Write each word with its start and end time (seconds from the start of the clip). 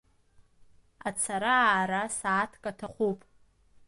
Ацара-аара 1.07 2.01
сааҭк 2.17 2.63
аҭахуп. 2.71 3.19